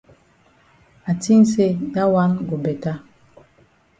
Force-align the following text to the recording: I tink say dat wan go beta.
I 1.11 1.13
tink 1.21 1.45
say 1.53 1.69
dat 1.93 2.07
wan 2.13 2.31
go 2.47 2.55
beta. 2.65 2.93